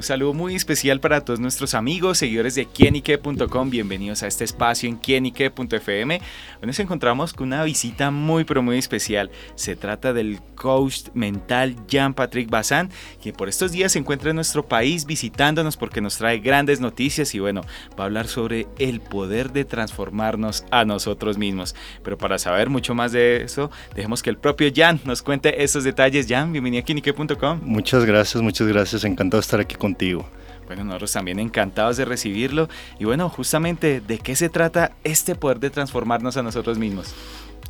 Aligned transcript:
Un 0.00 0.04
saludo 0.04 0.32
muy 0.32 0.54
especial 0.54 0.98
para 0.98 1.26
todos 1.26 1.40
nuestros 1.40 1.74
amigos, 1.74 2.16
seguidores 2.16 2.54
de 2.54 2.64
quienique.com. 2.64 3.68
Bienvenidos 3.68 4.22
a 4.22 4.28
este 4.28 4.44
espacio 4.44 4.88
en 4.88 4.96
quienique.fm. 4.96 6.14
Hoy 6.14 6.66
nos 6.66 6.80
encontramos 6.80 7.34
con 7.34 7.48
una 7.48 7.64
visita 7.64 8.10
muy, 8.10 8.44
pero 8.44 8.62
muy 8.62 8.78
especial. 8.78 9.30
Se 9.56 9.76
trata 9.76 10.14
del 10.14 10.40
coach 10.54 11.08
mental 11.12 11.76
Jean-Patrick 11.86 12.48
Bazin, 12.48 12.88
que 13.22 13.34
por 13.34 13.50
estos 13.50 13.72
días 13.72 13.92
se 13.92 13.98
encuentra 13.98 14.30
en 14.30 14.36
nuestro 14.36 14.66
país 14.66 15.04
visitándonos 15.04 15.76
porque 15.76 16.00
nos 16.00 16.16
trae 16.16 16.38
grandes 16.38 16.80
noticias 16.80 17.34
y 17.34 17.38
bueno, 17.38 17.60
va 17.90 18.04
a 18.04 18.06
hablar 18.06 18.26
sobre 18.26 18.68
el 18.78 19.02
poder 19.02 19.52
de 19.52 19.66
transformarnos 19.66 20.64
a 20.70 20.86
nosotros 20.86 21.36
mismos. 21.36 21.74
Pero 22.02 22.16
para 22.16 22.38
saber 22.38 22.70
mucho 22.70 22.94
más 22.94 23.12
de 23.12 23.42
eso, 23.42 23.70
dejemos 23.94 24.22
que 24.22 24.30
el 24.30 24.38
propio 24.38 24.70
Jan 24.74 24.98
nos 25.04 25.20
cuente 25.20 25.62
esos 25.62 25.84
detalles. 25.84 26.26
Jan, 26.26 26.52
bienvenido 26.52 26.80
a 26.80 26.86
quienique.com. 26.86 27.60
Muchas 27.64 28.06
gracias, 28.06 28.42
muchas 28.42 28.66
gracias. 28.66 29.04
Encantado 29.04 29.40
de 29.40 29.44
estar 29.44 29.60
aquí 29.60 29.76
contigo. 29.90 30.24
Bueno, 30.66 30.84
nosotros 30.84 31.12
también 31.12 31.40
encantados 31.40 31.96
de 31.96 32.04
recibirlo. 32.04 32.68
Y 33.00 33.04
bueno, 33.04 33.28
justamente, 33.28 34.00
¿de 34.00 34.18
qué 34.18 34.36
se 34.36 34.48
trata 34.48 34.92
este 35.02 35.34
poder 35.34 35.58
de 35.58 35.70
transformarnos 35.70 36.36
a 36.36 36.42
nosotros 36.42 36.78
mismos? 36.78 37.12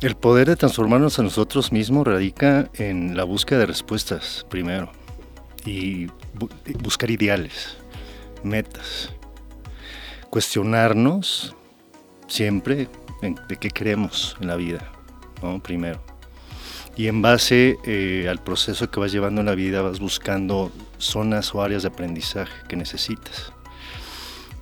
El 0.01 0.15
poder 0.15 0.47
de 0.47 0.55
transformarnos 0.55 1.17
a 1.17 1.23
nosotros 1.23 1.71
mismos 1.71 2.05
radica 2.05 2.69
en 2.75 3.17
la 3.17 3.23
búsqueda 3.23 3.59
de 3.59 3.65
respuestas, 3.65 4.45
primero, 4.49 4.91
y 5.65 6.07
buscar 6.79 7.09
ideales, 7.09 7.77
metas, 8.43 9.11
cuestionarnos 10.29 11.55
siempre 12.27 12.87
de 13.21 13.57
qué 13.57 13.69
queremos 13.69 14.37
en 14.41 14.47
la 14.47 14.55
vida, 14.55 14.91
¿no? 15.41 15.61
primero. 15.61 16.10
Y 16.95 17.07
en 17.07 17.21
base 17.21 17.77
eh, 17.85 18.27
al 18.29 18.39
proceso 18.43 18.89
que 18.91 18.99
vas 18.99 19.11
llevando 19.11 19.41
en 19.41 19.47
la 19.47 19.55
vida 19.55 19.81
vas 19.81 19.99
buscando 19.99 20.71
zonas 20.97 21.55
o 21.55 21.61
áreas 21.61 21.83
de 21.83 21.89
aprendizaje 21.89 22.53
que 22.67 22.75
necesitas. 22.75 23.53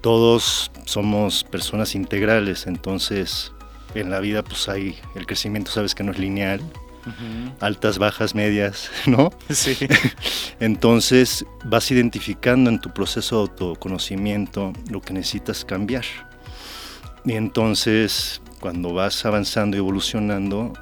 Todos 0.02 0.72
somos 0.86 1.44
personas 1.44 1.96
integrales, 1.96 2.68
entonces 2.68 3.52
en 3.96 4.10
la 4.10 4.20
vida 4.20 4.44
pues 4.44 4.70
hay, 4.70 4.98
el 5.16 5.26
crecimiento 5.26 5.72
sabes 5.72 5.96
que 5.96 6.04
no 6.04 6.12
es 6.12 6.20
lineal, 6.20 6.62
altas, 7.60 7.98
bajas, 7.98 8.36
medias, 8.36 8.92
¿no? 9.06 9.32
Sí. 9.50 9.78
Entonces 10.60 11.46
vas 11.66 11.90
identificando 11.92 12.70
en 12.70 12.80
tu 12.80 12.92
proceso 12.92 13.36
de 13.36 13.42
autoconocimiento 13.52 14.74
lo 14.90 15.02
que 15.02 15.14
necesitas 15.14 15.66
cambiar. 15.66 16.06
Y 17.26 17.34
entonces 17.34 18.42
cuando 18.60 18.94
vas 18.94 19.26
avanzando 19.26 19.78
y 19.78 19.80
evolucionando, 19.80 20.74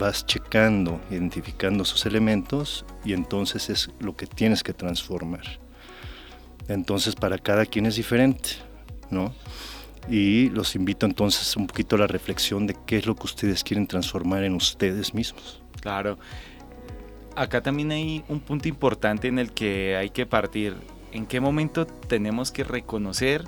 vas 0.00 0.26
checando, 0.26 0.98
identificando 1.10 1.84
esos 1.84 2.06
elementos 2.06 2.84
y 3.04 3.12
entonces 3.12 3.68
es 3.68 3.90
lo 4.00 4.16
que 4.16 4.26
tienes 4.26 4.64
que 4.64 4.72
transformar. 4.72 5.44
Entonces 6.66 7.14
para 7.14 7.38
cada 7.38 7.66
quien 7.66 7.86
es 7.86 7.96
diferente, 7.96 8.50
¿no? 9.10 9.32
Y 10.08 10.48
los 10.50 10.74
invito 10.74 11.04
entonces 11.04 11.54
un 11.56 11.66
poquito 11.66 11.96
a 11.96 12.00
la 12.00 12.06
reflexión 12.06 12.66
de 12.66 12.74
qué 12.86 12.96
es 12.96 13.06
lo 13.06 13.14
que 13.14 13.24
ustedes 13.24 13.62
quieren 13.62 13.86
transformar 13.86 14.42
en 14.42 14.54
ustedes 14.54 15.14
mismos. 15.14 15.62
Claro. 15.80 16.18
Acá 17.36 17.62
también 17.62 17.92
hay 17.92 18.24
un 18.28 18.40
punto 18.40 18.68
importante 18.68 19.28
en 19.28 19.38
el 19.38 19.52
que 19.52 19.96
hay 19.96 20.10
que 20.10 20.26
partir. 20.26 20.74
¿En 21.12 21.26
qué 21.26 21.40
momento 21.40 21.86
tenemos 21.86 22.50
que 22.50 22.64
reconocer 22.64 23.44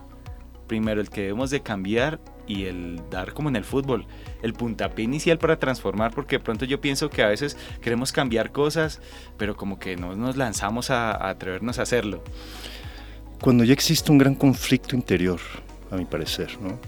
primero 0.66 1.00
el 1.00 1.08
que 1.08 1.22
debemos 1.22 1.50
de 1.50 1.62
cambiar 1.62 2.20
y 2.46 2.64
el 2.64 3.00
dar 3.10 3.32
como 3.32 3.48
en 3.48 3.56
el 3.56 3.64
fútbol, 3.64 4.06
el 4.42 4.52
puntapié 4.52 5.04
inicial 5.04 5.38
para 5.38 5.58
transformar, 5.58 6.12
porque 6.12 6.36
de 6.36 6.44
pronto 6.44 6.64
yo 6.64 6.80
pienso 6.80 7.10
que 7.10 7.22
a 7.22 7.28
veces 7.28 7.56
queremos 7.80 8.12
cambiar 8.12 8.52
cosas, 8.52 9.00
pero 9.36 9.56
como 9.56 9.78
que 9.78 9.96
no 9.96 10.14
nos 10.16 10.36
lanzamos 10.36 10.90
a, 10.90 11.28
atrevernos 11.28 11.78
a 11.78 11.82
hacerlo. 11.82 12.22
Cuando 13.40 13.64
ya 13.64 13.72
existe 13.72 14.10
un 14.12 14.18
gran 14.18 14.34
conflicto 14.34 14.94
interior, 14.94 15.40
a 15.90 15.96
mi 15.96 16.04
parecer, 16.04 16.58
¿no? 16.60 16.78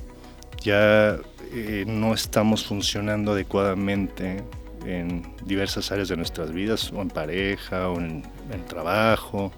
ya 0.63 1.19
eh, 1.53 1.85
no 1.87 2.15
estamos 2.15 2.65
funcionando 2.65 3.33
adecuadamente 3.33 4.43
en 4.87 5.35
diversas 5.45 5.91
áreas 5.93 6.09
de 6.09 6.17
nuestras 6.17 6.53
vidas, 6.53 6.93
o 6.93 7.01
en 7.01 7.09
pareja, 7.09 7.89
o 7.89 7.99
en, 7.99 8.23
el 8.53 8.65
trabajo, 8.65 9.53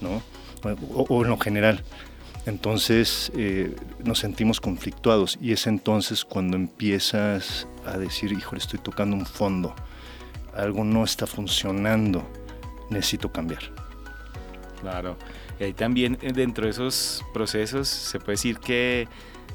¿no? 0.00 0.22
o 0.62 1.22
en 1.22 1.30
lo 1.30 1.38
general 1.38 1.82
entonces 2.46 3.32
eh, 3.34 3.74
nos 4.04 4.20
sentimos 4.20 4.60
conflictuados 4.60 5.36
y 5.42 5.52
es 5.52 5.66
entonces 5.66 6.24
cuando 6.24 6.56
empiezas 6.56 7.66
a 7.84 7.98
decir, 7.98 8.32
híjole, 8.32 8.60
estoy 8.60 8.78
tocando 8.78 9.16
un 9.16 9.26
fondo, 9.26 9.74
algo 10.54 10.84
no 10.84 11.02
está 11.02 11.26
funcionando, 11.26 12.24
necesito 12.88 13.32
cambiar. 13.32 13.62
Claro, 14.80 15.16
y 15.58 15.64
ahí 15.64 15.72
también 15.72 16.18
eh, 16.22 16.32
dentro 16.32 16.66
de 16.66 16.70
esos 16.70 17.24
procesos 17.34 17.88
se 17.88 18.20
puede 18.20 18.32
decir 18.32 18.58
que 18.58 19.08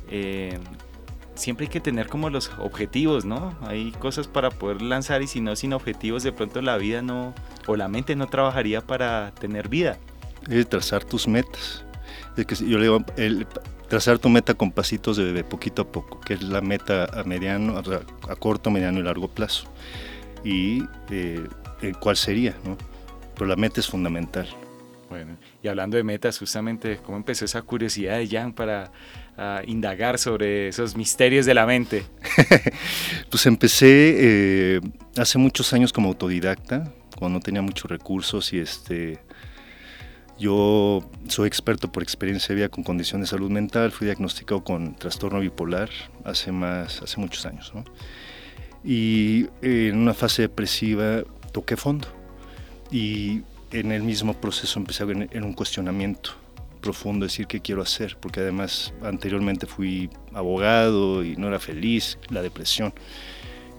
eh, 0.09 0.59
siempre 1.34 1.68
hay 1.68 1.72
que 1.72 1.79
tener 1.79 2.08
como 2.08 2.29
los 2.29 2.52
objetivos, 2.59 3.23
¿no? 3.23 3.58
Hay 3.62 3.94
cosas 3.94 4.28
para 4.28 4.50
poder 4.50 4.81
lanzar 4.81 5.22
y 5.22 5.28
si 5.28 5.40
no 5.40 5.56
sin 5.56 5.72
objetivos 5.72 6.23
de 6.23 6.34
pronto 6.34 6.62
la 6.62 6.75
vida 6.75 7.02
no, 7.02 7.34
o 7.68 7.78
la 7.78 7.88
mente 7.88 8.18
no 8.18 8.28
trabajaría 8.28 8.81
para 8.81 9.34
tener 9.40 9.69
vida. 9.69 9.97
Es 10.50 10.68
trazar 10.68 11.06
tus 11.06 11.25
metas 11.25 11.85
que 12.35 12.55
yo 12.55 12.77
le 12.77 12.83
digo, 12.83 13.03
el, 13.17 13.47
trazar 13.91 14.19
tu 14.19 14.29
meta 14.29 14.53
con 14.53 14.71
pasitos 14.71 15.17
de, 15.17 15.43
poquito 15.43 15.81
a 15.81 15.91
poco, 15.91 16.19
que 16.21 16.35
es 16.35 16.43
la 16.43 16.61
meta 16.61 17.05
a 17.05 17.23
mediano, 17.25 17.77
a, 17.77 18.35
corto, 18.37 18.71
mediano 18.71 18.99
y 18.99 19.03
largo 19.03 19.27
plazo. 19.27 19.65
Y 20.43 20.83
eh, 21.09 21.45
cuál 21.99 22.15
sería, 22.15 22.55
¿no? 22.63 22.77
Pero 23.35 23.47
la 23.47 23.55
meta 23.57 23.79
es 23.81 23.87
fundamental. 23.87 24.47
Bueno, 25.09 25.35
y 25.61 25.67
hablando 25.67 25.97
de 25.97 26.03
metas, 26.03 26.39
justamente, 26.39 26.99
¿cómo 27.03 27.17
empezó 27.17 27.43
esa 27.43 27.61
curiosidad 27.63 28.17
de 28.17 28.29
Jan 28.29 28.53
para 28.53 28.91
indagar 29.67 30.17
sobre 30.17 30.69
esos 30.69 30.95
misterios 30.95 31.45
de 31.45 31.53
la 31.53 31.65
mente? 31.65 32.05
pues 33.29 33.45
empecé 33.45 34.15
eh, 34.17 34.81
hace 35.17 35.37
muchos 35.37 35.73
años 35.73 35.91
como 35.91 36.07
autodidacta, 36.07 36.93
cuando 37.19 37.39
no 37.39 37.43
tenía 37.43 37.61
muchos 37.61 37.91
recursos 37.91 38.53
y 38.53 38.59
este 38.59 39.19
yo 40.41 41.07
soy 41.28 41.47
experto 41.47 41.91
por 41.91 42.02
experiencia 42.02 42.50
de 42.50 42.56
vida 42.56 42.69
con 42.69 42.84
condición 42.84 43.22
de 43.22 43.28
salud 43.28 43.52
mental, 43.52 43.91
fui 43.91 44.06
diagnosticado 44.06 44.63
con 44.63 44.96
trastorno 44.96 45.40
bipolar 45.40 45.90
hace, 46.25 46.52
más, 46.52 47.00
hace 47.03 47.19
muchos 47.19 47.46
años. 47.46 47.72
Y 48.84 49.46
en 49.62 49.97
una 50.00 50.16
fase 50.16 50.41
depresiva 50.41 51.24
toqué 51.52 51.78
fondo 51.78 52.07
y 52.91 53.44
en 53.72 53.91
el 53.91 54.02
mismo 54.02 54.34
proceso 54.34 54.79
empecé 54.79 55.03
en, 55.03 55.29
en 55.31 55.44
un 55.44 55.53
cuestionamiento 55.53 56.31
profundo, 56.81 57.28
decir 57.28 57.46
qué 57.46 57.62
quiero 57.62 57.84
hacer, 57.84 58.18
porque 58.19 58.40
además 58.40 58.96
anteriormente 59.03 59.68
fui 59.68 60.09
abogado 60.34 61.23
y 61.23 61.35
no 61.35 61.50
era 61.50 61.59
feliz, 61.59 62.18
la 62.29 62.41
depresión. 62.41 62.94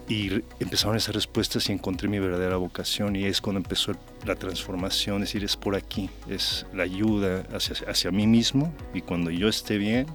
Y 0.07 0.43
empezaron 0.59 0.97
esas 0.97 1.15
respuestas 1.15 1.69
y 1.69 1.71
encontré 1.71 2.09
mi 2.09 2.19
verdadera 2.19 2.57
vocación 2.57 3.15
y 3.15 3.23
es 3.23 3.39
cuando 3.39 3.59
empezó 3.59 3.93
la 4.25 4.35
transformación, 4.35 5.23
es 5.23 5.29
decir, 5.29 5.43
es 5.45 5.55
por 5.55 5.75
aquí, 5.75 6.09
es 6.27 6.65
la 6.73 6.83
ayuda 6.83 7.43
hacia, 7.53 7.75
hacia 7.87 8.11
mí 8.11 8.27
mismo 8.27 8.73
y 8.93 9.01
cuando 9.01 9.31
yo 9.31 9.47
esté 9.47 9.77
bien, 9.77 10.07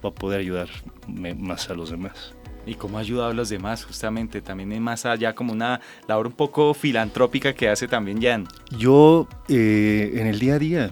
voy 0.00 0.12
a 0.12 0.14
poder 0.14 0.40
ayudar 0.40 0.68
más 1.06 1.68
a 1.68 1.74
los 1.74 1.90
demás. 1.90 2.34
¿Y 2.64 2.74
cómo 2.74 2.98
ayuda 2.98 3.28
a 3.28 3.32
los 3.32 3.48
demás? 3.48 3.84
Justamente, 3.84 4.40
también 4.40 4.72
es 4.72 4.80
más 4.80 5.04
allá 5.04 5.34
como 5.34 5.52
una 5.52 5.80
labor 6.06 6.28
un 6.28 6.32
poco 6.32 6.74
filantrópica 6.74 7.52
que 7.52 7.68
hace 7.68 7.88
también 7.88 8.22
Jan. 8.22 8.46
Yo 8.78 9.28
eh, 9.48 10.12
en 10.14 10.26
el 10.26 10.38
día 10.38 10.54
a 10.54 10.58
día 10.58 10.90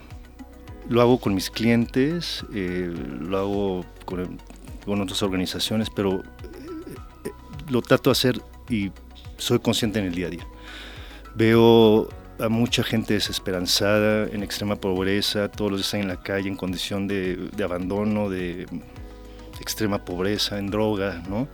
lo 0.89 1.01
hago 1.01 1.21
con 1.21 1.35
mis 1.35 1.51
clientes, 1.51 2.45
eh, 2.53 2.93
lo 3.21 3.39
hago 3.39 3.85
con, 4.05 4.39
con 4.85 5.01
otras 5.01 5.23
organizaciones, 5.23 5.89
pero 5.91 6.25
lo 7.71 7.83
trato 7.83 8.11
de 8.11 8.13
hacer 8.13 8.43
y 8.69 8.91
soy 9.39 9.59
consciente 9.61 9.99
en 9.99 10.07
el 10.07 10.15
día 10.15 10.27
a 10.27 10.31
día. 10.31 10.47
Veo 11.35 12.09
a 12.39 12.49
mucha 12.49 12.83
gente 12.83 13.15
desesperanzada, 13.15 14.27
en 14.27 14.43
extrema 14.43 14.77
pobreza, 14.77 15.51
todos 15.51 15.71
los 15.71 15.81
están 15.83 16.01
en 16.01 16.09
la 16.09 16.21
calle 16.21 16.49
en 16.49 16.57
condición 16.57 17.07
de, 17.07 17.51
abandono, 17.63 18.29
de 18.31 18.67
extrema 19.61 20.05
pobreza, 20.05 20.59
en 20.59 20.71
droga, 20.71 21.23
¿no? 21.29 21.49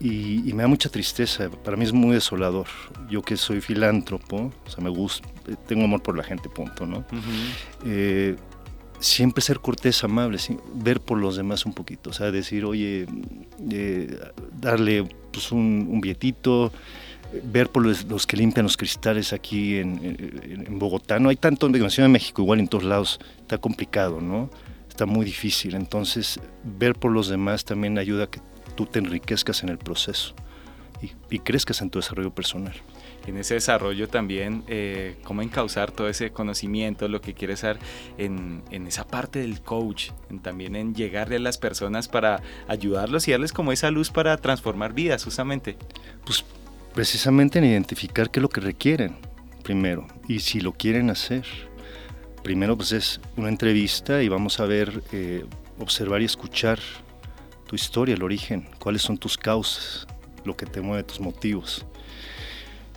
Y, 0.00 0.52
me 0.54 0.62
da 0.62 0.68
mucha 0.68 0.88
tristeza, 0.88 1.50
para 1.50 1.76
mí 1.76 1.84
es 1.84 1.92
muy 1.92 2.14
desolador. 2.14 2.66
Yo 3.10 3.20
que 3.20 3.36
soy 3.36 3.60
filántropo, 3.60 4.50
o 4.66 4.70
sea, 4.70 4.82
me 4.82 4.88
gusta, 4.88 5.28
tengo 5.66 5.84
amor 5.84 6.02
por 6.02 6.16
la 6.16 6.24
gente, 6.24 6.48
punto, 6.48 6.86
¿no? 6.86 7.04
Siempre 9.00 9.42
ser 9.42 9.60
cortés, 9.60 10.04
amable, 10.04 10.38
ver 10.74 11.00
por 11.00 11.18
los 11.18 11.36
demás 11.36 11.66
un 11.66 11.72
poquito, 11.72 12.10
o 12.10 12.12
sea, 12.12 12.30
decir, 12.30 12.64
oye, 12.64 13.06
eh, 13.70 14.18
darle 14.60 15.08
pues, 15.32 15.50
un, 15.50 15.88
un, 15.90 16.00
ver 17.42 17.70
por 17.70 17.84
los, 17.84 18.26
que 18.26 18.36
limpian 18.36 18.64
los 18.64 18.76
cristales 18.76 19.32
aquí 19.32 19.76
en, 19.76 20.78
Bogotá. 20.78 21.18
No 21.18 21.28
hay 21.28 21.36
tanto 21.36 21.66
en 21.66 21.80
la 21.80 21.90
Ciudad 21.90 22.08
de 22.08 22.12
México, 22.12 22.42
igual 22.42 22.60
en 22.60 22.68
todos 22.68 22.84
lados, 22.84 23.20
está 23.40 23.58
complicado, 23.58 24.20
¿no? 24.20 24.50
Está 24.88 25.06
muy 25.06 25.24
difícil. 25.24 25.74
Entonces, 25.74 26.40
ver 26.64 26.94
por 26.94 27.12
los 27.12 27.28
demás 27.28 27.64
también 27.64 27.98
ayuda 27.98 28.24
a 28.24 28.26
que 28.28 28.40
tú 28.76 28.86
te 28.86 28.98
enriquezcas 28.98 29.62
en 29.62 29.68
el 29.68 29.78
proceso 29.78 30.34
y, 31.02 31.12
y 31.34 31.38
crezcas 31.38 31.80
en 31.80 31.90
tu 31.90 31.98
desarrollo 31.98 32.34
personal. 32.34 32.74
En 33.26 33.36
ese 33.36 33.54
desarrollo 33.54 34.08
también, 34.08 34.64
eh, 34.66 35.16
cómo 35.24 35.42
encauzar 35.42 35.92
todo 35.92 36.08
ese 36.08 36.30
conocimiento, 36.30 37.08
lo 37.08 37.20
que 37.20 37.34
quieres 37.34 37.64
hacer 37.64 37.78
en, 38.18 38.62
en, 38.70 38.86
esa 38.86 39.06
parte 39.06 39.40
del 39.40 39.60
coach, 39.60 40.10
también 40.42 40.76
en 40.76 40.94
llegarle 40.94 41.36
a 41.36 41.40
las 41.40 41.58
personas 41.58 42.08
para 42.08 42.42
ayudarlos 42.68 43.28
y 43.28 43.32
darles 43.32 43.52
como 43.52 43.72
esa 43.72 43.90
luz 43.90 44.10
para 44.10 44.36
transformar 44.36 44.92
vidas, 44.92 45.24
justamente. 45.24 45.76
Pues 46.24 46.44
precisamente 46.94 47.58
en 47.58 47.64
identificar 47.64 48.30
qué 48.30 48.40
es 48.40 48.42
lo 48.42 48.48
que 48.48 48.60
requieren, 48.60 49.16
primero, 49.62 50.06
y 50.28 50.40
si 50.40 50.60
lo 50.60 50.72
quieren 50.72 51.10
hacer. 51.10 51.44
Primero 52.42 52.76
pues 52.76 52.92
es 52.92 53.20
una 53.36 53.48
entrevista 53.48 54.22
y 54.22 54.28
vamos 54.28 54.60
a 54.60 54.64
ver, 54.64 55.02
eh, 55.12 55.44
observar 55.78 56.22
y 56.22 56.24
escuchar 56.24 56.78
tu 57.66 57.76
historia, 57.76 58.14
el 58.14 58.22
origen, 58.22 58.68
cuáles 58.78 59.02
son 59.02 59.18
tus 59.18 59.36
causas, 59.36 60.06
lo 60.44 60.56
que 60.56 60.66
te 60.66 60.80
mueve, 60.80 61.04
tus 61.04 61.20
motivos. 61.20 61.86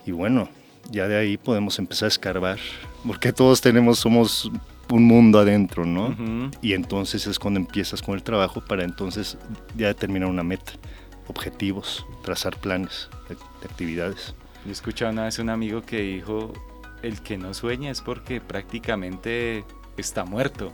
Y 0.05 0.11
bueno, 0.11 0.49
ya 0.91 1.07
de 1.07 1.17
ahí 1.17 1.37
podemos 1.37 1.79
empezar 1.79 2.05
a 2.05 2.09
escarbar, 2.09 2.59
porque 3.05 3.31
todos 3.31 3.61
tenemos, 3.61 3.99
somos 3.99 4.51
un 4.89 5.05
mundo 5.05 5.39
adentro, 5.39 5.85
¿no? 5.85 6.15
Y 6.61 6.73
entonces 6.73 7.25
es 7.27 7.39
cuando 7.39 7.59
empiezas 7.59 8.01
con 8.01 8.15
el 8.15 8.23
trabajo 8.23 8.61
para 8.61 8.83
entonces 8.83 9.37
ya 9.75 9.87
determinar 9.87 10.29
una 10.29 10.43
meta, 10.43 10.73
objetivos, 11.27 12.05
trazar 12.23 12.57
planes 12.57 13.09
de, 13.29 13.35
actividades. 13.65 14.35
Yo 14.65 14.71
escuchaba 14.71 15.11
una 15.11 15.23
vez 15.23 15.39
un 15.39 15.49
amigo 15.49 15.81
que 15.81 16.01
dijo, 16.01 16.53
el 17.01 17.21
que 17.21 17.37
no 17.37 17.53
sueña 17.53 17.91
es 17.91 18.01
porque 18.01 18.41
prácticamente 18.41 19.65
está 19.97 20.25
muerto. 20.25 20.71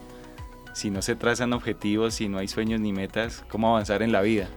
Si 0.74 0.90
no 0.90 1.02
se 1.02 1.16
trazan 1.16 1.54
objetivos, 1.54 2.16
si 2.16 2.30
no 2.30 2.38
hay 2.38 2.48
sueños 2.48 2.80
ni 2.80 2.94
metas, 2.94 3.44
¿cómo 3.50 3.70
avanzar 3.70 4.02
en 4.02 4.12
la 4.12 4.22
vida? 4.22 4.50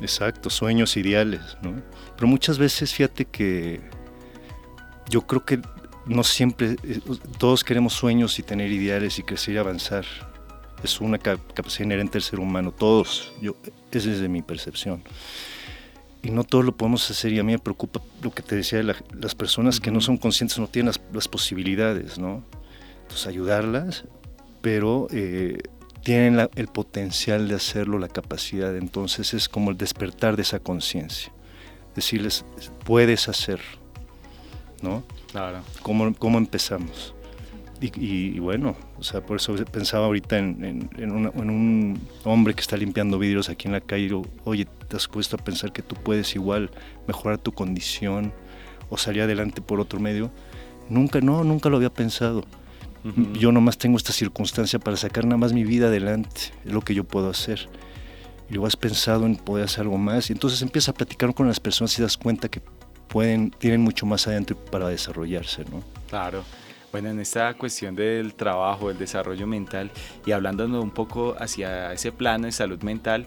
Exacto, 0.00 0.50
sueños, 0.50 0.96
ideales, 0.96 1.56
¿no? 1.62 1.82
Pero 2.16 2.28
muchas 2.28 2.58
veces, 2.58 2.92
fíjate 2.92 3.24
que 3.24 3.80
yo 5.08 5.26
creo 5.26 5.44
que 5.44 5.60
no 6.06 6.22
siempre, 6.24 6.76
eh, 6.84 7.00
todos 7.38 7.64
queremos 7.64 7.92
sueños 7.92 8.38
y 8.38 8.42
tener 8.42 8.70
ideales 8.70 9.18
y 9.18 9.22
crecer 9.22 9.54
y 9.54 9.58
avanzar. 9.58 10.04
Es 10.82 11.00
una 11.00 11.18
capacidad 11.18 11.86
inherente 11.86 12.14
del 12.14 12.22
ser 12.22 12.38
humano, 12.38 12.70
todos. 12.70 13.32
Yo, 13.40 13.56
esa 13.90 14.10
es 14.10 14.20
de 14.20 14.28
mi 14.28 14.42
percepción. 14.42 15.02
Y 16.22 16.30
no 16.30 16.44
todos 16.44 16.64
lo 16.64 16.76
podemos 16.76 17.08
hacer 17.10 17.32
y 17.32 17.38
a 17.38 17.44
mí 17.44 17.52
me 17.52 17.58
preocupa 17.58 18.00
lo 18.22 18.30
que 18.32 18.42
te 18.42 18.56
decía, 18.56 18.82
las 18.82 19.34
personas 19.34 19.80
que 19.80 19.90
no 19.90 20.00
son 20.00 20.16
conscientes 20.16 20.58
no 20.58 20.66
tienen 20.66 20.92
las, 21.12 21.28
posibilidades, 21.28 22.18
¿no? 22.18 22.42
Entonces 23.02 23.26
ayudarlas, 23.28 24.04
pero 24.60 25.06
eh, 25.12 25.58
tienen 26.02 26.48
el 26.56 26.66
potencial 26.66 27.48
de 27.48 27.54
hacerlo, 27.54 27.98
la 27.98 28.08
capacidad. 28.08 28.76
Entonces 28.76 29.34
es 29.34 29.48
como 29.48 29.70
el 29.70 29.76
despertar 29.76 30.36
de 30.36 30.42
esa 30.42 30.58
conciencia. 30.58 31.32
Decirles, 31.94 32.44
puedes 32.84 33.28
hacerlo 33.28 33.85
¿no? 34.82 35.02
Claro. 35.30 35.60
¿Cómo, 35.82 36.14
cómo 36.14 36.38
empezamos? 36.38 37.14
Y, 37.80 38.38
bueno, 38.38 38.74
o 38.98 39.02
sea, 39.02 39.20
por 39.20 39.36
eso 39.36 39.54
pensaba 39.70 40.06
ahorita 40.06 40.38
en, 40.38 40.88
un 40.96 42.00
hombre 42.24 42.54
que 42.54 42.62
está 42.62 42.76
limpiando 42.76 43.18
vidrios 43.18 43.50
aquí 43.50 43.68
en 43.68 43.72
la 43.72 43.82
calle. 43.82 44.10
Oye, 44.44 44.66
¿te 44.88 44.96
has 44.96 45.08
puesto 45.08 45.36
a 45.36 45.38
pensar 45.38 45.72
que 45.72 45.82
tú 45.82 45.94
puedes 45.94 46.34
igual 46.34 46.70
mejorar 47.06 47.38
tu 47.38 47.52
condición 47.52 48.32
o 48.88 48.96
salir 48.96 49.22
adelante 49.22 49.60
por 49.60 49.78
otro 49.80 50.00
medio? 50.00 50.30
Nunca, 50.88 51.20
no, 51.20 51.44
nunca 51.44 51.68
lo 51.68 51.76
había 51.76 51.92
pensado. 51.92 52.44
Yo 53.38 53.52
nomás 53.52 53.78
tengo 53.78 53.96
esta 53.98 54.12
circunstancia 54.12 54.80
para 54.80 54.96
sacar 54.96 55.24
nada 55.24 55.36
más 55.36 55.52
mi 55.52 55.62
vida 55.62 55.86
adelante, 55.86 56.52
es 56.64 56.72
lo 56.72 56.80
que 56.80 56.92
yo 56.92 57.04
puedo 57.04 57.30
hacer. 57.30 57.68
Y 58.48 58.54
luego 58.54 58.66
has 58.66 58.76
pensado 58.76 59.26
en 59.26 59.36
poder 59.36 59.66
hacer 59.66 59.82
algo 59.82 59.98
más. 59.98 60.30
Y 60.30 60.32
entonces 60.32 60.60
empiezas 60.62 60.88
a 60.88 60.94
platicar 60.94 61.34
con 61.34 61.46
las 61.46 61.60
personas 61.60 61.96
y 61.98 62.02
das 62.02 62.16
cuenta 62.16 62.48
que 62.48 62.60
pueden, 63.08 63.50
tienen 63.50 63.80
mucho 63.80 64.06
más 64.06 64.26
adentro 64.26 64.56
para 64.56 64.88
desarrollarse, 64.88 65.64
¿no? 65.70 65.82
Claro. 66.08 66.44
Bueno, 66.92 67.10
en 67.10 67.20
esta 67.20 67.52
cuestión 67.54 67.94
del 67.94 68.34
trabajo, 68.34 68.88
del 68.88 68.98
desarrollo 68.98 69.46
mental 69.46 69.90
y 70.24 70.32
hablando 70.32 70.64
un 70.80 70.90
poco 70.90 71.36
hacia 71.38 71.92
ese 71.92 72.12
plano 72.12 72.46
de 72.46 72.52
salud 72.52 72.80
mental, 72.82 73.26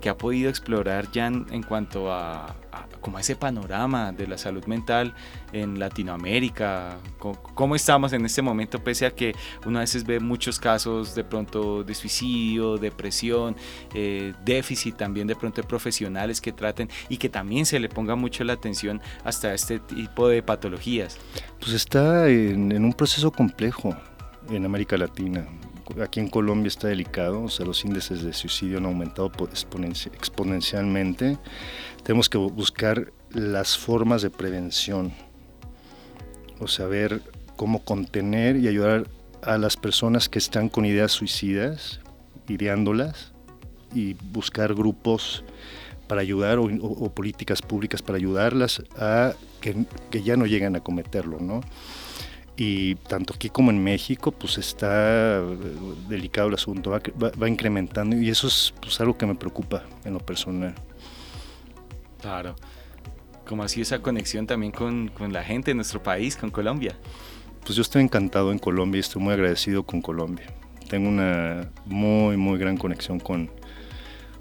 que 0.00 0.08
ha 0.08 0.16
podido 0.16 0.50
explorar 0.50 1.08
Jan 1.12 1.46
en 1.50 1.62
cuanto 1.62 2.12
a, 2.12 2.56
como 3.00 3.18
ese 3.18 3.36
panorama 3.36 4.12
de 4.12 4.26
la 4.26 4.38
salud 4.38 4.64
mental 4.66 5.14
en 5.52 5.78
Latinoamérica? 5.78 6.98
¿Cómo, 7.18 7.76
estamos 7.76 8.12
en 8.12 8.24
este 8.24 8.42
momento 8.42 8.82
pese 8.82 9.06
a 9.06 9.10
que 9.10 9.34
uno 9.66 9.78
a 9.78 9.82
veces 9.82 10.04
ve 10.04 10.20
muchos 10.20 10.58
casos 10.58 11.14
de 11.14 11.24
pronto 11.24 11.84
de 11.84 11.94
suicidio, 11.94 12.78
depresión, 12.78 13.56
eh, 13.94 14.34
déficit 14.44 14.96
también 14.96 15.26
de 15.26 15.36
pronto 15.36 15.62
profesionales 15.62 16.40
que 16.40 16.52
traten 16.52 16.88
y 17.08 17.18
que 17.18 17.28
también 17.28 17.66
se 17.66 17.78
le 17.78 17.88
ponga 17.88 18.14
mucho 18.14 18.44
la 18.44 18.54
atención 18.54 19.00
hasta 19.24 19.54
este 19.54 19.78
tipo 19.78 20.28
de 20.28 20.42
patologías? 20.42 21.18
Pues 21.60 21.72
está 21.72 22.28
en 22.28 22.84
un 22.84 22.92
proceso 22.92 23.30
complejo 23.30 23.94
en 24.50 24.64
América 24.64 24.96
Latina 24.96 25.46
aquí 26.02 26.20
en 26.20 26.28
Colombia 26.28 26.68
está 26.68 26.88
delicado, 26.88 27.42
o 27.42 27.48
sea, 27.48 27.66
los 27.66 27.84
índices 27.84 28.22
de 28.22 28.32
suicidio 28.32 28.78
han 28.78 28.86
aumentado 28.86 29.30
exponencialmente. 29.52 31.38
Tenemos 32.02 32.28
que 32.28 32.38
buscar 32.38 33.12
las 33.30 33.76
formas 33.78 34.22
de 34.22 34.30
prevención, 34.30 35.12
o 36.58 36.68
sea, 36.68 36.86
ver 36.86 37.22
cómo 37.56 37.84
contener 37.84 38.56
y 38.56 38.68
ayudar 38.68 39.06
a 39.42 39.58
las 39.58 39.76
personas 39.76 40.28
que 40.28 40.38
están 40.38 40.68
con 40.68 40.84
ideas 40.84 41.12
suicidas, 41.12 42.00
ideándolas, 42.48 43.32
y 43.94 44.14
buscar 44.14 44.74
grupos 44.74 45.44
para 46.06 46.20
ayudar 46.20 46.58
o, 46.58 47.10
políticas 47.10 47.62
públicas 47.62 48.02
para 48.02 48.18
ayudarlas 48.18 48.82
a 48.96 49.32
que, 49.60 49.84
que 50.10 50.22
ya 50.22 50.36
no 50.36 50.46
lleguen 50.46 50.74
a 50.76 50.80
cometerlo, 50.80 51.38
¿no? 51.40 51.60
Y 52.62 52.96
tanto 52.96 53.32
aquí 53.32 53.48
como 53.48 53.70
en 53.70 53.82
México 53.82 54.32
pues 54.32 54.58
está 54.58 55.40
delicado 56.10 56.48
el 56.48 56.54
asunto, 56.54 56.90
va, 56.90 57.48
incrementando 57.48 58.14
y 58.16 58.28
eso 58.28 58.48
es 58.48 58.74
pues, 58.82 59.00
algo 59.00 59.16
que 59.16 59.24
me 59.24 59.34
preocupa 59.34 59.84
en 60.04 60.12
lo 60.12 60.18
personal. 60.18 60.74
Claro, 62.20 62.54
como 63.46 63.62
así 63.62 63.80
esa 63.80 64.00
conexión 64.00 64.46
también 64.46 64.72
con, 64.72 65.08
con, 65.08 65.32
la 65.32 65.42
gente 65.42 65.70
de 65.70 65.74
nuestro 65.74 66.02
país, 66.02 66.36
con 66.36 66.50
Colombia. 66.50 66.94
Pues 67.64 67.76
yo 67.76 67.80
estoy 67.80 68.02
encantado 68.02 68.52
en 68.52 68.58
Colombia 68.58 68.98
y 68.98 69.00
estoy 69.00 69.22
muy 69.22 69.32
agradecido 69.32 69.84
con 69.84 70.02
Colombia. 70.02 70.52
Tengo 70.86 71.08
una 71.08 71.70
muy, 71.86 72.36
muy 72.36 72.58
gran 72.58 72.76
conexión 72.76 73.20
con, 73.20 73.50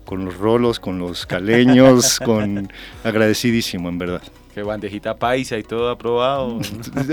con 0.03 0.25
los 0.25 0.35
rolos, 0.35 0.81
con 0.81 0.99
los 0.99 1.25
caleños, 1.25 2.19
con 2.25 2.69
agradecidísimo 3.05 3.87
en 3.87 3.97
verdad 3.97 4.23
bandejita 4.63 5.17
paisa 5.17 5.57
y 5.57 5.63
todo 5.63 5.89
aprobado. 5.89 6.59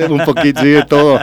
un 0.09 0.25
poquito, 0.25 0.61
sí, 0.61 0.69
de 0.69 0.85
todo. 0.85 1.19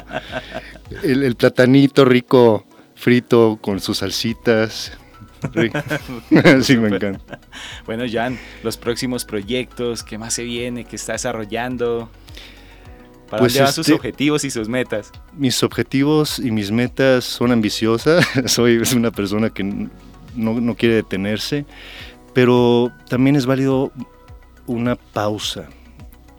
El, 1.03 1.35
platanito 1.35 2.05
rico, 2.05 2.65
frito 2.95 3.57
con 3.61 3.79
sus 3.79 3.99
salsitas. 3.99 4.97
sí, 6.61 6.77
me 6.77 6.95
encanta. 6.95 7.39
Bueno, 7.85 8.05
Jan, 8.09 8.37
los 8.63 8.77
próximos 8.77 9.25
proyectos, 9.25 10.03
¿qué 10.03 10.17
más 10.17 10.33
se 10.33 10.43
viene? 10.43 10.85
¿Qué 10.85 10.95
está 10.95 11.13
desarrollando? 11.13 12.09
¿Para 13.29 13.41
pues 13.41 13.55
dónde 13.55 13.71
sus 13.71 13.87
este, 13.87 13.93
objetivos 13.93 14.43
y 14.45 14.51
sus 14.51 14.69
metas? 14.69 15.11
Mis 15.35 15.63
objetivos 15.63 16.39
y 16.39 16.51
mis 16.51 16.71
metas 16.71 17.25
son 17.25 17.51
ambiciosas. 17.51 18.25
Soy 18.45 18.81
una 18.95 19.11
persona 19.11 19.49
que 19.49 19.63
no, 19.63 20.61
no 20.61 20.75
quiere 20.75 20.95
detenerse, 20.95 21.65
pero 22.33 22.91
también 23.09 23.35
es 23.35 23.45
válido 23.45 23.91
una 24.65 24.95
pausa 24.95 25.67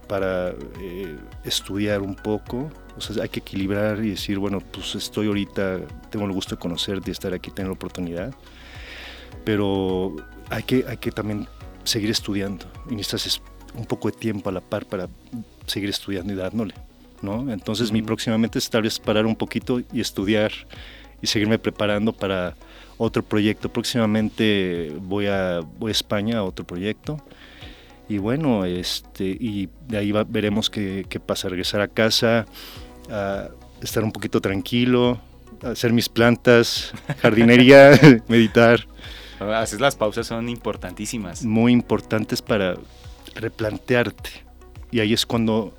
para 0.06 0.50
eh, 0.80 1.16
estudiar 1.44 2.00
un 2.00 2.14
poco. 2.14 2.70
O 2.96 3.00
sea, 3.00 3.23
hay 3.23 3.28
que 3.28 3.40
equilibrar 3.40 4.04
y 4.04 4.11
decir, 4.11 4.38
bueno, 4.38 4.61
pues 4.61 4.94
estoy 4.94 5.26
ahorita, 5.26 5.80
tengo 6.11 6.26
el 6.26 6.32
gusto 6.32 6.54
de 6.54 6.61
conocerte 6.61 7.11
y 7.11 7.12
estar 7.12 7.34
aquí, 7.34 7.50
tener 7.50 7.68
la 7.68 7.75
oportunidad. 7.75 8.34
Pero 9.44 10.16
hay 10.50 10.62
que, 10.62 10.84
hay 10.88 10.96
que 10.96 11.11
también 11.11 11.49
seguir 11.84 12.11
estudiando. 12.11 12.66
Y 12.88 12.94
necesitas 12.94 13.42
un 13.75 13.87
poco 13.87 14.11
de 14.11 14.16
tiempo 14.16 14.49
a 14.50 14.52
la 14.52 14.61
par 14.61 14.87
para 14.87 15.08
seguir 15.66 15.90
estudiando 15.90 16.32
y 16.32 16.37
dándole. 16.37 16.75
¿no? 17.23 17.50
Entonces, 17.52 17.90
mi 17.90 18.02
próximamente 18.02 18.58
es 18.58 18.70
tal 18.70 18.82
vez 18.82 18.99
parar 18.99 19.26
un 19.26 19.34
poquito 19.34 19.80
y 19.92 20.00
estudiar 20.00 20.52
y 21.20 21.26
seguirme 21.26 21.58
preparando 21.58 22.12
para 22.12 22.54
otro 22.99 23.23
proyecto. 23.23 23.68
Próximamente 23.68 24.92
voy 25.00 25.26
a, 25.26 25.61
voy 25.78 25.90
a 25.90 25.92
España 25.92 26.38
a 26.38 26.44
otro 26.44 26.64
proyecto 26.64 27.18
y 28.08 28.18
bueno, 28.18 28.64
este, 28.64 29.25
y 29.25 29.68
de 29.88 29.99
ahí 29.99 30.12
veremos 30.28 30.70
qué, 30.70 31.06
qué, 31.08 31.20
pasa, 31.20 31.49
regresar 31.49 31.80
a 31.80 31.88
casa, 31.88 32.46
a 33.11 33.49
estar 33.80 34.04
un 34.04 34.12
poquito 34.12 34.40
tranquilo, 34.40 35.18
hacer 35.62 35.92
mis 35.92 36.08
plantas, 36.08 36.92
jardinería, 37.23 37.99
meditar. 38.28 38.87
Haces 39.40 39.80
las 39.80 39.96
pausas 39.96 40.26
son 40.26 40.49
importantísimas. 40.49 41.44
Muy 41.44 41.73
importantes 41.73 42.40
para 42.40 42.76
replantearte. 43.34 44.30
Y 44.90 45.00
ahí 45.00 45.12
es 45.12 45.26
cuando 45.26 45.75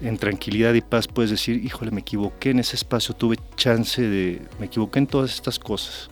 en 0.00 0.16
tranquilidad 0.16 0.74
y 0.74 0.80
paz 0.80 1.06
puedes 1.06 1.30
decir, 1.30 1.64
híjole, 1.64 1.90
me 1.90 2.00
equivoqué 2.00 2.50
en 2.50 2.60
ese 2.60 2.76
espacio, 2.76 3.14
tuve 3.14 3.36
chance 3.56 4.00
de, 4.00 4.42
me 4.58 4.66
equivoqué 4.66 4.98
en 4.98 5.06
todas 5.06 5.32
estas 5.34 5.58
cosas. 5.58 6.10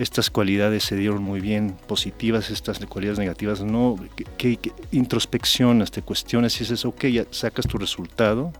Estas 0.00 0.30
cualidades 0.30 0.84
se 0.84 0.96
dieron 0.96 1.22
muy 1.22 1.40
bien, 1.40 1.76
positivas, 1.86 2.50
estas 2.50 2.78
cualidades 2.86 3.18
negativas, 3.18 3.62
no, 3.62 3.96
que, 4.38 4.58
introspeccionas, 4.92 5.90
te 5.90 6.00
cuestionas 6.00 6.56
y 6.56 6.60
dices, 6.60 6.86
ok, 6.86 7.04
ya 7.06 7.26
sacas 7.30 7.66
tu 7.66 7.76
resultado 7.76 8.50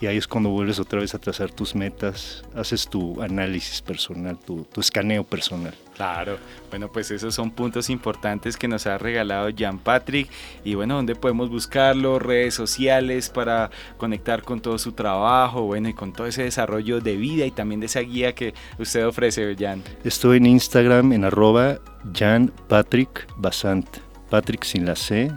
y 0.00 0.06
ahí 0.06 0.16
es 0.18 0.26
cuando 0.26 0.50
vuelves 0.50 0.78
otra 0.78 1.00
vez 1.00 1.14
a 1.14 1.18
trazar 1.18 1.50
tus 1.50 1.74
metas, 1.74 2.44
haces 2.54 2.86
tu 2.86 3.22
análisis 3.22 3.80
personal, 3.80 4.38
tu, 4.38 4.64
tu 4.64 4.80
escaneo 4.80 5.24
personal. 5.24 5.74
Claro, 5.94 6.36
bueno, 6.68 6.92
pues 6.92 7.10
esos 7.10 7.34
son 7.34 7.50
puntos 7.50 7.88
importantes 7.88 8.58
que 8.58 8.68
nos 8.68 8.86
ha 8.86 8.98
regalado 8.98 9.48
Jean 9.48 9.78
Patrick. 9.78 10.28
Y 10.64 10.74
bueno, 10.74 10.96
¿dónde 10.96 11.14
podemos 11.14 11.48
buscarlo? 11.48 12.18
Redes 12.18 12.54
sociales 12.54 13.30
para 13.30 13.70
conectar 13.96 14.42
con 14.42 14.60
todo 14.60 14.76
su 14.78 14.92
trabajo, 14.92 15.62
bueno, 15.62 15.88
y 15.88 15.94
con 15.94 16.12
todo 16.12 16.26
ese 16.26 16.42
desarrollo 16.42 17.00
de 17.00 17.16
vida 17.16 17.46
y 17.46 17.50
también 17.50 17.80
de 17.80 17.86
esa 17.86 18.00
guía 18.00 18.34
que 18.34 18.52
usted 18.78 19.06
ofrece, 19.06 19.56
Jan. 19.58 19.82
Estoy 20.04 20.36
en 20.36 20.46
Instagram 20.46 21.14
en 21.14 21.24
arroba 21.24 21.78
Jan 22.14 22.52
Patrick 22.68 23.26
Basant. 23.38 23.88
Patrick 24.28 24.64
sin 24.64 24.84
la 24.84 24.96
C 24.96 25.32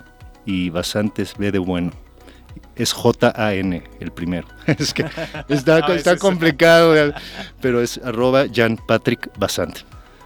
y 0.46 0.70
Basant 0.70 1.18
es 1.20 1.38
B 1.38 1.52
de 1.52 1.60
bueno 1.60 1.92
es 2.80 2.94
J-A-N 2.94 3.84
el 4.00 4.12
primero. 4.12 4.48
es 4.66 4.94
que 4.94 5.06
está, 5.50 5.80
está 5.96 6.18
complicado, 6.18 7.14
pero 7.62 7.82
es 7.82 8.00
arroba 8.04 8.46
Jan 8.52 8.78
Patrick 8.78 9.30
Basant. 9.38 9.80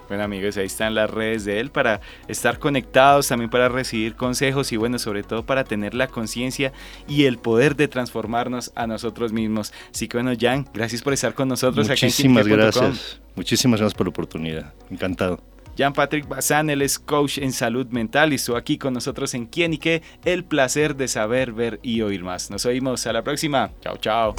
Bueno 0.08 0.26
amigos, 0.26 0.58
ahí 0.58 0.66
están 0.68 0.94
las 0.94 1.10
redes 1.10 1.44
de 1.46 1.60
él 1.60 1.72
para 1.72 2.00
estar 2.28 2.60
conectados, 2.60 3.28
también 3.28 3.50
para 3.50 3.68
recibir 3.68 4.16
consejos 4.16 4.72
y 4.72 4.78
bueno, 4.78 5.00
sobre 5.00 5.24
todo 5.24 5.44
para 5.44 5.64
tener 5.64 5.96
la 5.96 6.08
conciencia 6.08 6.72
y 7.08 7.24
el 7.24 7.40
poder 7.40 7.76
de 7.76 7.88
transformarnos 7.88 8.72
a 8.76 8.86
nosotros 8.86 9.34
mismos. 9.34 9.74
Así 9.92 10.08
que 10.08 10.18
bueno, 10.18 10.38
Jan, 10.40 10.68
gracias 10.72 11.02
por 11.02 11.14
estar 11.14 11.34
con 11.34 11.48
nosotros. 11.48 11.88
Muchísimas 11.90 12.48
gracias. 12.48 13.20
Muchísimas 13.36 13.80
gracias 13.80 13.98
por 13.98 14.06
la 14.06 14.12
oportunidad. 14.12 14.74
Encantado. 14.92 15.53
Jean 15.76 15.94
Patrick 15.94 16.28
Bazán, 16.28 16.70
él 16.70 16.82
es 16.82 17.00
coach 17.00 17.38
en 17.38 17.52
salud 17.52 17.88
mental 17.88 18.32
y 18.32 18.36
estuvo 18.36 18.58
aquí 18.58 18.78
con 18.78 18.94
nosotros 18.94 19.34
en 19.34 19.46
Quién 19.46 19.74
y 19.74 19.78
qué. 19.78 20.02
El 20.26 20.44
placer 20.44 20.96
de 20.96 21.08
saber, 21.08 21.52
ver 21.52 21.80
y 21.82 22.02
oír 22.02 22.24
más. 22.24 22.50
Nos 22.50 22.66
oímos 22.66 23.06
a 23.08 23.14
la 23.14 23.24
próxima. 23.24 23.72
Chao, 23.82 23.98
chao. 23.98 24.36